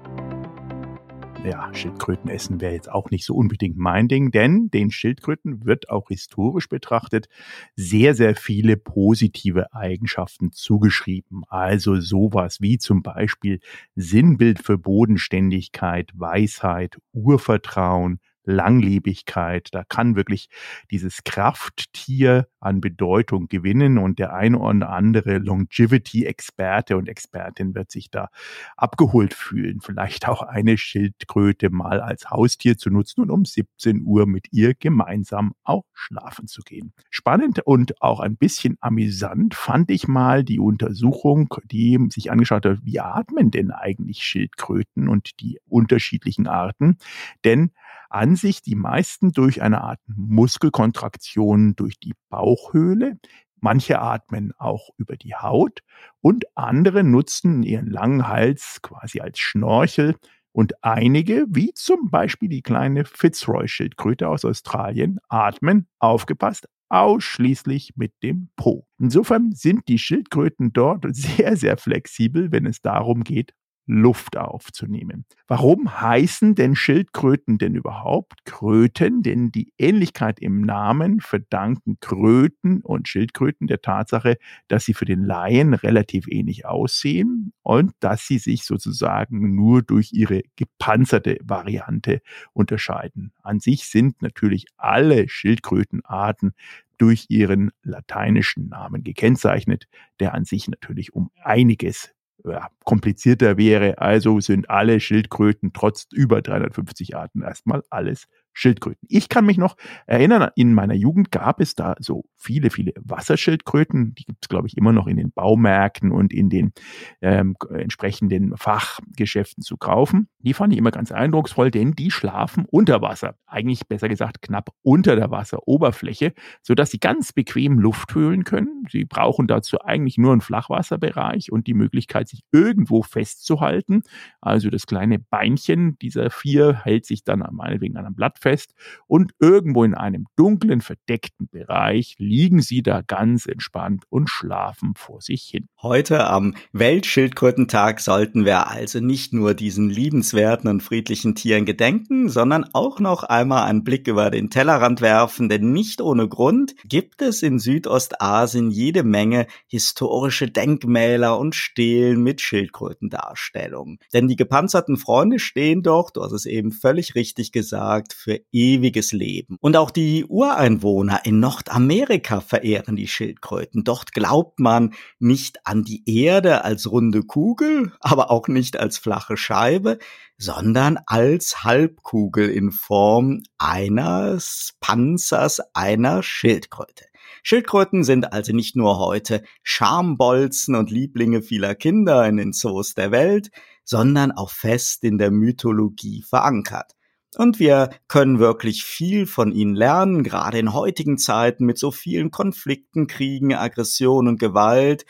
Ja, 1.43 1.69
Schildkröten 1.73 2.29
essen 2.29 2.61
wäre 2.61 2.71
jetzt 2.71 2.89
auch 2.89 3.11
nicht 3.11 3.25
so 3.25 3.35
unbedingt 3.35 3.75
mein 3.75 4.07
Ding, 4.07 4.31
denn 4.31 4.69
den 4.69 4.89
Schildkröten 4.89 5.65
wird 5.65 5.89
auch 5.89 6.07
historisch 6.07 6.69
betrachtet 6.69 7.27
sehr, 7.75 8.15
sehr 8.15 8.37
viele 8.37 8.77
positive 8.77 9.73
Eigenschaften 9.73 10.53
zugeschrieben. 10.53 11.43
Also 11.49 11.99
sowas 11.99 12.61
wie 12.61 12.77
zum 12.77 13.03
Beispiel 13.03 13.59
Sinnbild 13.95 14.63
für 14.63 14.77
Bodenständigkeit, 14.77 16.11
Weisheit, 16.15 16.99
Urvertrauen, 17.11 18.21
Langlebigkeit. 18.45 19.69
Da 19.71 19.83
kann 19.83 20.15
wirklich 20.15 20.49
dieses 20.91 21.23
Krafttier 21.23 22.47
an 22.59 22.81
Bedeutung 22.81 23.47
gewinnen 23.47 23.97
und 23.97 24.19
der 24.19 24.33
eine 24.33 24.59
oder 24.59 24.89
andere 24.89 25.37
Longevity-Experte 25.37 26.97
und 26.97 27.09
Expertin 27.09 27.75
wird 27.75 27.91
sich 27.91 28.09
da 28.09 28.29
abgeholt 28.77 29.33
fühlen. 29.33 29.81
Vielleicht 29.81 30.27
auch 30.27 30.41
eine 30.41 30.77
Schildkröte 30.77 31.69
mal 31.69 31.99
als 31.99 32.29
Haustier 32.29 32.77
zu 32.77 32.89
nutzen 32.89 33.21
und 33.21 33.31
um 33.31 33.45
17 33.45 34.01
Uhr 34.05 34.25
mit 34.25 34.47
ihr 34.51 34.73
gemeinsam 34.73 35.53
auch 35.63 35.85
schlafen 35.93 36.47
zu 36.47 36.61
gehen. 36.61 36.93
Spannend 37.09 37.59
und 37.65 38.01
auch 38.01 38.19
ein 38.19 38.37
bisschen 38.37 38.77
amüsant 38.81 39.55
fand 39.55 39.91
ich 39.91 40.07
mal 40.07 40.43
die 40.43 40.59
Untersuchung, 40.59 41.53
die 41.65 41.99
sich 42.09 42.31
angeschaut 42.31 42.65
hat, 42.65 42.79
wie 42.83 42.99
atmen 42.99 43.51
denn 43.51 43.71
eigentlich 43.71 44.23
Schildkröten 44.23 45.09
und 45.09 45.39
die 45.39 45.59
unterschiedlichen 45.67 46.47
Arten. 46.47 46.97
Denn 47.43 47.71
an 48.09 48.35
sich 48.35 48.61
die 48.61 48.75
meisten 48.75 49.31
durch 49.31 49.61
eine 49.61 49.81
Art 49.81 49.99
Muskelkontraktion 50.07 51.75
durch 51.75 51.99
die 51.99 52.13
Bauchhöhle. 52.29 53.17
Manche 53.59 53.99
atmen 53.99 54.51
auch 54.57 54.89
über 54.97 55.15
die 55.15 55.35
Haut 55.35 55.79
und 56.21 56.45
andere 56.55 57.03
nutzen 57.03 57.63
ihren 57.63 57.89
langen 57.89 58.27
Hals 58.27 58.79
quasi 58.81 59.21
als 59.21 59.39
Schnorchel 59.39 60.15
und 60.53 60.83
einige, 60.83 61.45
wie 61.49 61.73
zum 61.73 62.11
Beispiel 62.11 62.47
die 62.47 62.61
kleine 62.61 63.05
Fitzroy-Schildkröte 63.05 64.29
aus 64.29 64.45
Australien, 64.45 65.19
atmen, 65.27 65.87
aufgepasst, 65.99 66.67
ausschließlich 66.89 67.93
mit 67.95 68.13
dem 68.21 68.49
Po. 68.55 68.85
Insofern 68.99 69.51
sind 69.51 69.87
die 69.87 69.97
Schildkröten 69.97 70.71
dort 70.71 71.05
sehr, 71.15 71.57
sehr 71.57 71.77
flexibel, 71.77 72.51
wenn 72.51 72.67
es 72.67 72.81
darum 72.81 73.23
geht, 73.23 73.53
Luft 73.85 74.37
aufzunehmen. 74.37 75.25
Warum 75.47 75.99
heißen 75.99 76.55
denn 76.55 76.75
Schildkröten 76.75 77.57
denn 77.57 77.75
überhaupt 77.75 78.45
Kröten? 78.45 79.23
Denn 79.23 79.51
die 79.51 79.73
Ähnlichkeit 79.77 80.39
im 80.39 80.61
Namen 80.61 81.19
verdanken 81.19 81.97
Kröten 81.99 82.81
und 82.81 83.07
Schildkröten 83.07 83.67
der 83.67 83.81
Tatsache, 83.81 84.37
dass 84.67 84.85
sie 84.85 84.93
für 84.93 85.05
den 85.05 85.23
Laien 85.23 85.73
relativ 85.73 86.27
ähnlich 86.27 86.65
aussehen 86.65 87.53
und 87.61 87.91
dass 87.99 88.25
sie 88.25 88.37
sich 88.37 88.63
sozusagen 88.63 89.55
nur 89.55 89.81
durch 89.81 90.13
ihre 90.13 90.41
gepanzerte 90.55 91.37
Variante 91.43 92.21
unterscheiden. 92.53 93.33
An 93.41 93.59
sich 93.59 93.85
sind 93.85 94.21
natürlich 94.21 94.65
alle 94.77 95.27
Schildkrötenarten 95.27 96.53
durch 96.97 97.25
ihren 97.27 97.71
lateinischen 97.81 98.69
Namen 98.69 99.03
gekennzeichnet, 99.03 99.87
der 100.21 100.33
an 100.33 100.45
sich 100.45 100.69
natürlich 100.69 101.13
um 101.13 101.31
einiges 101.41 102.12
ja, 102.45 102.67
komplizierter 102.83 103.57
wäre. 103.57 103.99
Also 103.99 104.39
sind 104.39 104.69
alle 104.69 104.99
Schildkröten 104.99 105.71
trotz 105.73 106.07
über 106.11 106.41
350 106.41 107.15
Arten 107.15 107.41
erstmal 107.41 107.83
alles 107.89 108.27
Schildkröten. 108.53 109.07
Ich 109.09 109.29
kann 109.29 109.45
mich 109.45 109.57
noch 109.57 109.75
erinnern, 110.05 110.49
in 110.55 110.73
meiner 110.73 110.93
Jugend 110.93 111.31
gab 111.31 111.59
es 111.59 111.75
da 111.75 111.95
so 111.99 112.25
viele, 112.37 112.69
viele 112.69 112.93
Wasserschildkröten. 112.99 114.15
Die 114.15 114.25
gibt 114.25 114.45
es, 114.45 114.49
glaube 114.49 114.67
ich, 114.67 114.77
immer 114.77 114.93
noch 114.93 115.07
in 115.07 115.17
den 115.17 115.31
Baumärkten 115.31 116.11
und 116.11 116.33
in 116.33 116.49
den 116.49 116.73
ähm, 117.21 117.55
entsprechenden 117.69 118.55
Fachgeschäften 118.55 119.63
zu 119.63 119.77
kaufen. 119.77 120.27
Die 120.39 120.53
fand 120.53 120.73
ich 120.73 120.79
immer 120.79 120.91
ganz 120.91 121.11
eindrucksvoll, 121.11 121.71
denn 121.71 121.93
die 121.93 122.11
schlafen 122.11 122.65
unter 122.69 123.01
Wasser. 123.01 123.35
Eigentlich 123.47 123.87
besser 123.87 124.09
gesagt 124.09 124.41
knapp 124.41 124.69
unter 124.81 125.15
der 125.15 125.31
Wasseroberfläche, 125.31 126.33
sodass 126.61 126.91
sie 126.91 126.99
ganz 126.99 127.33
bequem 127.33 127.79
Luft 127.79 128.13
höhlen 128.13 128.43
können. 128.43 128.85
Sie 128.89 129.05
brauchen 129.05 129.47
dazu 129.47 129.81
eigentlich 129.81 130.17
nur 130.17 130.31
einen 130.31 130.41
Flachwasserbereich 130.41 131.51
und 131.51 131.67
die 131.67 131.73
Möglichkeit, 131.73 132.27
sich 132.27 132.41
irgendwo 132.51 133.01
festzuhalten. 133.01 134.03
Also 134.41 134.69
das 134.69 134.85
kleine 134.85 135.19
Beinchen 135.19 135.97
dieser 135.99 136.29
vier 136.29 136.81
hält 136.83 137.05
sich 137.05 137.23
dann 137.23 137.43
meinetwegen 137.51 137.97
an 137.97 138.05
einem 138.05 138.15
Blatt 138.15 138.39
fest 138.43 138.75
und 139.07 139.31
irgendwo 139.39 139.83
in 139.83 139.95
einem 139.95 140.27
dunklen, 140.35 140.81
verdeckten 140.81 141.47
Bereich 141.49 142.15
liegen 142.19 142.61
sie 142.61 142.83
da 142.83 143.01
ganz 143.01 143.47
entspannt 143.47 144.03
und 144.09 144.29
schlafen 144.29 144.93
vor 144.95 145.21
sich 145.21 145.43
hin. 145.43 145.67
Heute 145.81 146.27
am 146.27 146.55
Weltschildkrötentag 146.73 147.99
sollten 147.99 148.45
wir 148.45 148.67
also 148.67 148.99
nicht 148.99 149.33
nur 149.33 149.53
diesen 149.53 149.89
liebenswerten 149.89 150.69
und 150.69 150.83
friedlichen 150.83 151.35
Tieren 151.35 151.65
gedenken, 151.65 152.29
sondern 152.29 152.65
auch 152.73 152.99
noch 152.99 153.23
einmal 153.23 153.67
einen 153.67 153.83
Blick 153.83 154.07
über 154.07 154.29
den 154.29 154.49
Tellerrand 154.49 155.01
werfen, 155.01 155.49
denn 155.49 155.71
nicht 155.71 156.01
ohne 156.01 156.27
Grund 156.27 156.75
gibt 156.85 157.21
es 157.21 157.41
in 157.41 157.59
Südostasien 157.59 158.69
jede 158.69 159.03
Menge 159.03 159.47
historische 159.67 160.49
Denkmäler 160.49 161.39
und 161.39 161.55
Stelen 161.55 162.21
mit 162.21 162.41
Schildkrötendarstellungen. 162.41 163.99
Denn 164.13 164.27
die 164.27 164.35
gepanzerten 164.35 164.97
Freunde 164.97 165.39
stehen 165.39 165.81
doch, 165.83 166.11
du 166.11 166.21
hast 166.21 166.33
es 166.33 166.45
eben 166.45 166.71
völlig 166.71 167.15
richtig 167.15 167.51
gesagt, 167.51 168.13
für 168.13 168.32
für 168.33 168.41
ewiges 168.51 169.11
Leben. 169.11 169.57
Und 169.61 169.77
auch 169.77 169.91
die 169.91 170.25
Ureinwohner 170.25 171.21
in 171.25 171.39
Nordamerika 171.39 172.41
verehren 172.41 172.95
die 172.95 173.07
Schildkröten. 173.07 173.83
Dort 173.83 174.13
glaubt 174.13 174.59
man 174.59 174.93
nicht 175.19 175.65
an 175.65 175.83
die 175.83 176.03
Erde 176.05 176.63
als 176.63 176.89
runde 176.89 177.23
Kugel, 177.23 177.93
aber 177.99 178.31
auch 178.31 178.47
nicht 178.47 178.79
als 178.79 178.97
flache 178.97 179.37
Scheibe, 179.37 179.99
sondern 180.37 180.99
als 181.05 181.63
Halbkugel 181.63 182.49
in 182.49 182.71
Form 182.71 183.43
eines 183.57 184.73
Panzers 184.79 185.61
einer 185.73 186.23
Schildkröte. 186.23 187.05
Schildkröten 187.43 188.03
sind 188.03 188.31
also 188.31 188.53
nicht 188.53 188.75
nur 188.75 188.99
heute 188.99 189.43
Schambolzen 189.63 190.75
und 190.75 190.91
Lieblinge 190.91 191.41
vieler 191.41 191.75
Kinder 191.75 192.25
in 192.27 192.37
den 192.37 192.53
Zoos 192.53 192.93
der 192.93 193.11
Welt, 193.11 193.51
sondern 193.83 194.31
auch 194.31 194.49
fest 194.49 195.03
in 195.03 195.17
der 195.17 195.29
Mythologie 195.29 196.23
verankert. 196.23 196.93
Und 197.35 197.59
wir 197.59 197.89
können 198.07 198.39
wirklich 198.39 198.83
viel 198.83 199.25
von 199.25 199.51
ihnen 199.51 199.75
lernen, 199.75 200.23
gerade 200.23 200.59
in 200.59 200.73
heutigen 200.73 201.17
Zeiten 201.17 201.65
mit 201.65 201.77
so 201.77 201.91
vielen 201.91 202.31
Konflikten, 202.31 203.07
Kriegen, 203.07 203.53
Aggression 203.53 204.27
und 204.27 204.39
Gewalt, 204.39 205.05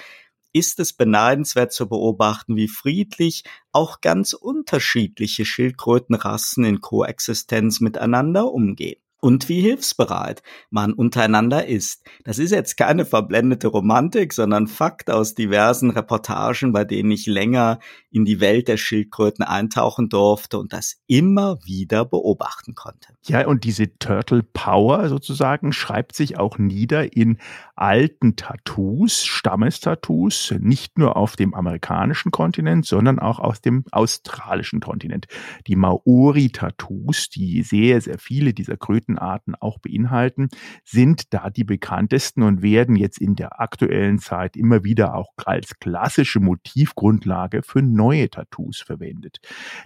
ist 0.53 0.79
es 0.79 0.93
beneidenswert 0.93 1.73
zu 1.73 1.89
beobachten, 1.89 2.55
wie 2.55 2.67
friedlich 2.67 3.43
auch 3.71 4.01
ganz 4.01 4.33
unterschiedliche 4.33 5.45
Schildkrötenrassen 5.45 6.63
in 6.63 6.79
Koexistenz 6.79 7.79
miteinander 7.79 8.51
umgehen 8.51 9.02
und 9.23 9.47
wie 9.47 9.61
hilfsbereit 9.61 10.43
man 10.69 10.91
untereinander 10.91 11.65
ist. 11.65 12.03
Das 12.25 12.39
ist 12.39 12.51
jetzt 12.51 12.75
keine 12.75 13.05
verblendete 13.05 13.69
Romantik, 13.69 14.33
sondern 14.33 14.67
Fakt 14.67 15.09
aus 15.09 15.33
diversen 15.33 15.91
Reportagen, 15.91 16.73
bei 16.73 16.83
denen 16.83 17.09
ich 17.09 17.25
länger 17.25 17.79
in 18.11 18.25
die 18.25 18.41
Welt 18.41 18.67
der 18.67 18.75
Schildkröten 18.75 19.45
eintauchen 19.45 20.09
durfte 20.09 20.59
und 20.59 20.73
das 20.73 20.97
immer 21.07 21.57
wieder 21.63 22.03
beobachten 22.03 22.75
konnte. 22.75 23.13
Ja, 23.23 23.47
und 23.47 23.63
diese 23.63 23.97
Turtle 23.97 24.43
Power 24.43 25.07
sozusagen 25.07 25.71
schreibt 25.71 26.15
sich 26.15 26.37
auch 26.37 26.57
nieder 26.57 27.15
in 27.15 27.37
alten 27.75 28.35
Tattoos, 28.35 29.23
Stammestattoos, 29.23 30.53
nicht 30.59 30.97
nur 30.97 31.15
auf 31.15 31.37
dem 31.37 31.53
amerikanischen 31.53 32.31
Kontinent, 32.31 32.85
sondern 32.85 33.19
auch 33.19 33.39
aus 33.39 33.61
dem 33.61 33.85
australischen 33.91 34.81
Kontinent. 34.81 35.27
Die 35.65 35.77
Maori-Tattoos, 35.77 37.29
die 37.29 37.63
sehr, 37.63 38.01
sehr 38.01 38.19
viele 38.19 38.53
dieser 38.53 38.75
Krötenarten 39.13 39.55
auch 39.55 39.79
beinhalten, 39.79 40.49
sind 40.83 41.33
da 41.33 41.49
die 41.49 41.63
bekanntesten 41.63 42.43
und 42.43 42.61
werden 42.61 42.95
jetzt 42.95 43.19
in 43.19 43.35
der 43.35 43.59
aktuellen 43.59 44.19
Zeit 44.19 44.55
immer 44.55 44.83
wieder 44.83 45.15
auch 45.15 45.31
als 45.45 45.79
klassische 45.79 46.39
Motivgrundlage 46.39 47.61
für 47.63 47.81
neue 47.81 48.29
Tattoos 48.29 48.79
verwendet. 48.81 49.39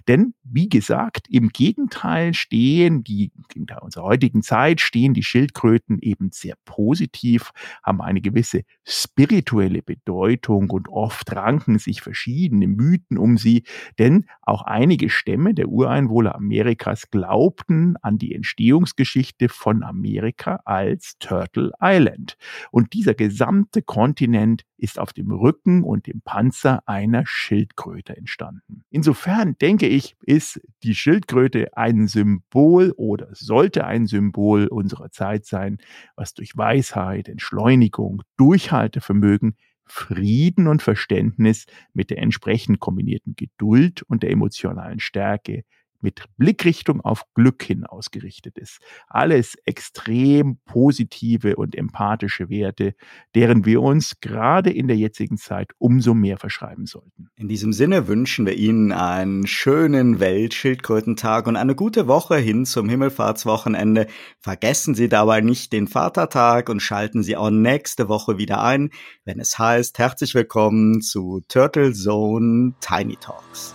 Denn, 0.06 0.34
wie 0.42 0.68
gesagt, 0.68 1.26
im 1.28 1.48
Gegenteil 1.48 2.34
stehen 2.34 3.04
die, 3.04 3.32
in 3.54 3.66
unserer 3.80 4.04
heutigen 4.04 4.42
Zeit 4.42 4.80
stehen 4.80 5.14
die 5.14 5.22
Schildkröten 5.22 5.98
eben 6.00 6.30
sehr 6.32 6.54
positiv 6.64 7.52
haben 7.82 8.00
eine 8.00 8.20
gewisse 8.20 8.62
spirituelle 8.84 9.82
Bedeutung 9.82 10.70
und 10.70 10.88
oft 10.88 11.34
ranken 11.34 11.78
sich 11.78 12.00
verschiedene 12.00 12.66
Mythen 12.66 13.18
um 13.18 13.36
sie, 13.36 13.64
denn 13.98 14.26
auch 14.42 14.62
einige 14.62 15.10
Stämme 15.10 15.54
der 15.54 15.68
Ureinwohner 15.68 16.34
Amerikas 16.34 17.10
glaubten 17.10 17.96
an 18.02 18.18
die 18.18 18.34
Entstehungsgeschichte 18.34 19.17
von 19.48 19.82
Amerika 19.82 20.60
als 20.64 21.16
Turtle 21.18 21.72
Island. 21.80 22.36
Und 22.70 22.92
dieser 22.92 23.14
gesamte 23.14 23.82
Kontinent 23.82 24.64
ist 24.76 24.98
auf 24.98 25.12
dem 25.12 25.30
Rücken 25.30 25.82
und 25.82 26.06
dem 26.06 26.20
Panzer 26.22 26.82
einer 26.86 27.24
Schildkröte 27.26 28.16
entstanden. 28.16 28.84
Insofern 28.90 29.56
denke 29.58 29.88
ich, 29.88 30.16
ist 30.22 30.60
die 30.82 30.94
Schildkröte 30.94 31.76
ein 31.76 32.06
Symbol 32.06 32.92
oder 32.96 33.28
sollte 33.32 33.84
ein 33.86 34.06
Symbol 34.06 34.68
unserer 34.68 35.10
Zeit 35.10 35.44
sein, 35.44 35.78
was 36.16 36.34
durch 36.34 36.56
Weisheit, 36.56 37.28
Entschleunigung, 37.28 38.22
Durchhaltevermögen 38.36 39.56
Frieden 39.88 40.66
und 40.66 40.82
Verständnis 40.82 41.66
mit 41.92 42.10
der 42.10 42.18
entsprechend 42.18 42.78
kombinierten 42.78 43.34
Geduld 43.34 44.02
und 44.02 44.22
der 44.22 44.30
emotionalen 44.30 45.00
Stärke 45.00 45.64
mit 46.00 46.24
Blickrichtung 46.36 47.00
auf 47.00 47.24
Glück 47.34 47.62
hin 47.62 47.84
ausgerichtet 47.84 48.58
ist. 48.58 48.78
Alles 49.08 49.56
extrem 49.64 50.58
positive 50.64 51.56
und 51.56 51.74
empathische 51.74 52.48
Werte, 52.48 52.94
deren 53.34 53.64
wir 53.64 53.82
uns 53.82 54.20
gerade 54.20 54.70
in 54.70 54.88
der 54.88 54.96
jetzigen 54.96 55.36
Zeit 55.36 55.72
umso 55.78 56.14
mehr 56.14 56.38
verschreiben 56.38 56.86
sollten. 56.86 57.28
In 57.36 57.48
diesem 57.48 57.72
Sinne 57.72 58.08
wünschen 58.08 58.46
wir 58.46 58.54
Ihnen 58.54 58.92
einen 58.92 59.46
schönen 59.46 60.20
Weltschildkrötentag 60.20 61.46
und 61.46 61.56
eine 61.56 61.74
gute 61.74 62.06
Woche 62.06 62.36
hin 62.36 62.64
zum 62.64 62.88
Himmelfahrtswochenende. 62.88 64.06
Vergessen 64.40 64.94
Sie 64.94 65.08
dabei 65.08 65.40
nicht 65.40 65.72
den 65.72 65.88
Vatertag 65.88 66.68
und 66.68 66.80
schalten 66.80 67.22
Sie 67.22 67.36
auch 67.36 67.50
nächste 67.50 68.08
Woche 68.08 68.38
wieder 68.38 68.62
ein, 68.62 68.90
wenn 69.24 69.40
es 69.40 69.58
heißt, 69.58 69.98
herzlich 69.98 70.34
willkommen 70.34 71.00
zu 71.00 71.42
Turtle 71.48 71.92
Zone 71.92 72.74
Tiny 72.80 73.16
Talks. 73.16 73.74